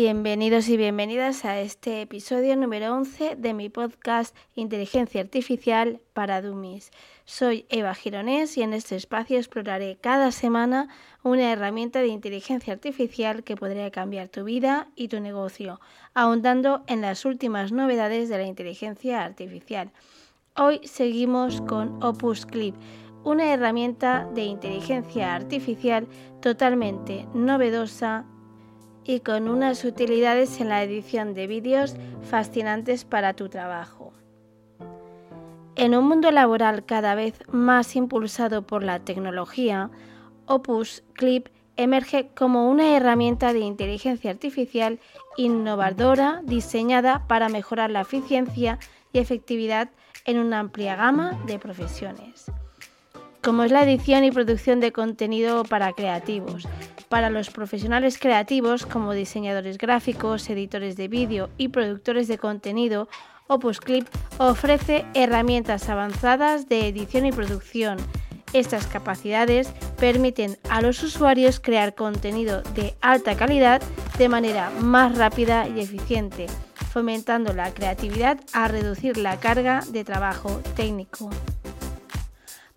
[0.00, 6.92] Bienvenidos y bienvenidas a este episodio número 11 de mi podcast Inteligencia Artificial para Dummies.
[7.24, 10.86] Soy Eva Gironés y en este espacio exploraré cada semana
[11.24, 15.80] una herramienta de inteligencia artificial que podría cambiar tu vida y tu negocio,
[16.14, 19.90] ahondando en las últimas novedades de la inteligencia artificial.
[20.54, 22.76] Hoy seguimos con Opus Clip,
[23.24, 26.06] una herramienta de inteligencia artificial
[26.40, 28.26] totalmente novedosa
[29.08, 31.96] y con unas utilidades en la edición de vídeos
[32.28, 34.12] fascinantes para tu trabajo.
[35.76, 39.88] En un mundo laboral cada vez más impulsado por la tecnología,
[40.44, 45.00] Opus Clip emerge como una herramienta de inteligencia artificial
[45.38, 48.78] innovadora diseñada para mejorar la eficiencia
[49.14, 49.88] y efectividad
[50.26, 52.52] en una amplia gama de profesiones,
[53.42, 56.68] como es la edición y producción de contenido para creativos,
[57.08, 63.08] para los profesionales creativos como diseñadores gráficos, editores de vídeo y productores de contenido,
[63.46, 64.06] Opus Clip
[64.36, 67.98] ofrece herramientas avanzadas de edición y producción.
[68.52, 73.82] Estas capacidades permiten a los usuarios crear contenido de alta calidad
[74.18, 76.46] de manera más rápida y eficiente,
[76.92, 81.30] fomentando la creatividad a reducir la carga de trabajo técnico.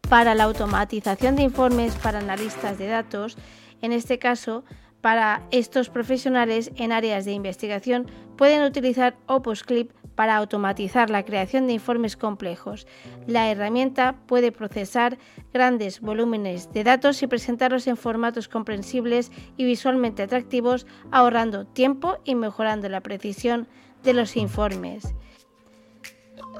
[0.09, 3.37] Para la automatización de informes para analistas de datos,
[3.81, 4.63] en este caso,
[5.01, 8.05] para estos profesionales en áreas de investigación
[8.37, 12.85] pueden utilizar Opus Clip para automatizar la creación de informes complejos.
[13.25, 15.17] La herramienta puede procesar
[15.53, 22.35] grandes volúmenes de datos y presentarlos en formatos comprensibles y visualmente atractivos, ahorrando tiempo y
[22.35, 23.67] mejorando la precisión
[24.03, 25.15] de los informes.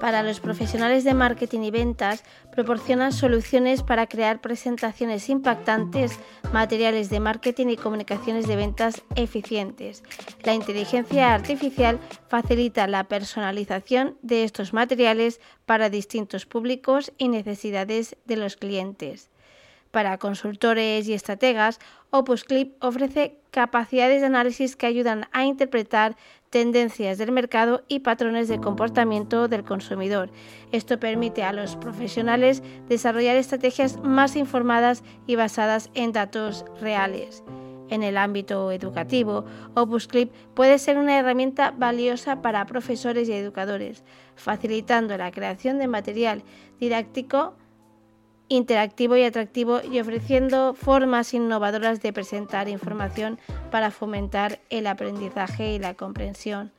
[0.02, 6.20] Para los profesionales de marketing y ventas, proporciona soluciones para crear presentaciones impactantes,
[6.52, 10.04] materiales de marketing y comunicaciones de ventas eficientes.
[10.44, 18.38] La inteligencia artificial facilita la personalización de estos materiales para distintos públicos y necesidades de
[18.38, 19.31] los clientes.
[19.92, 21.80] Para consultores y estrategas,
[22.12, 26.16] Opus Clip ofrece capacidades de análisis que ayudan a interpretar
[26.50, 30.32] tendencias del mercado y patrones de comportamiento del consumidor.
[30.72, 37.44] Esto permite a los profesionales desarrollar estrategias más informadas y basadas en datos reales.
[37.90, 39.44] En el ámbito educativo,
[39.76, 45.88] Opus Clip puede ser una herramienta valiosa para profesores y educadores, facilitando la creación de
[45.88, 46.44] material
[46.80, 47.56] didáctico
[48.52, 53.40] interactivo y atractivo y ofreciendo formas innovadoras de presentar información
[53.72, 56.74] para fomentar el aprendizaje y la comprensión.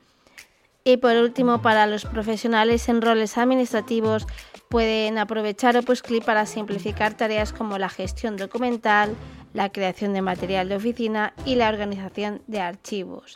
[0.83, 4.27] Y por último, para los profesionales en roles administrativos,
[4.69, 9.15] pueden aprovechar OpusClip para simplificar tareas como la gestión documental,
[9.53, 13.33] la creación de material de oficina y la organización de archivos,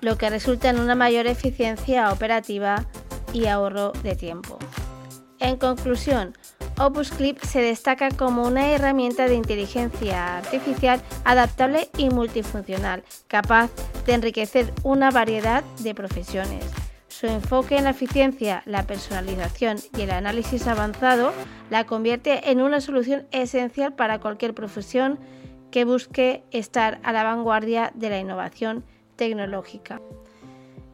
[0.00, 2.86] lo que resulta en una mayor eficiencia operativa
[3.32, 4.58] y ahorro de tiempo.
[5.38, 6.34] En conclusión,
[6.78, 13.70] Opus Clip se destaca como una herramienta de inteligencia artificial adaptable y multifuncional, capaz
[14.04, 16.64] de enriquecer una variedad de profesiones.
[17.08, 21.32] Su enfoque en la eficiencia, la personalización y el análisis avanzado
[21.70, 25.18] la convierte en una solución esencial para cualquier profesión
[25.70, 28.84] que busque estar a la vanguardia de la innovación
[29.16, 30.02] tecnológica.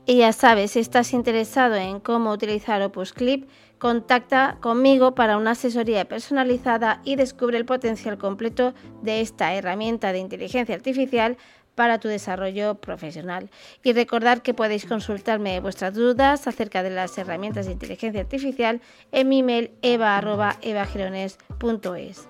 [0.04, 3.48] Y ya sabes, si estás interesado en cómo utilizar Opus Clip,
[3.78, 10.18] contacta conmigo para una asesoría personalizada y descubre el potencial completo de esta herramienta de
[10.18, 11.36] inteligencia artificial
[11.76, 13.48] para tu desarrollo profesional.
[13.84, 18.80] Y recordar que podéis consultarme vuestras dudas acerca de las herramientas de inteligencia artificial
[19.12, 22.28] en mi email eva.evagirones.es.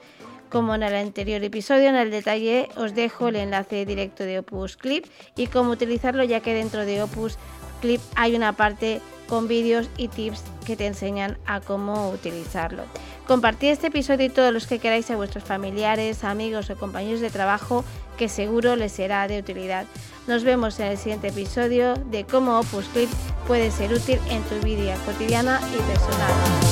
[0.50, 4.76] Como en el anterior episodio, en el detalle os dejo el enlace directo de Opus
[4.76, 7.38] Clip y cómo utilizarlo, ya que dentro de Opus
[7.82, 12.84] Clip hay una parte con vídeos y tips que te enseñan a cómo utilizarlo.
[13.26, 17.30] Compartid este episodio y todos los que queráis a vuestros familiares, amigos o compañeros de
[17.30, 17.84] trabajo
[18.16, 19.86] que seguro les será de utilidad.
[20.26, 23.10] Nos vemos en el siguiente episodio de cómo Opus Clip
[23.46, 26.71] puede ser útil en tu vida cotidiana y personal.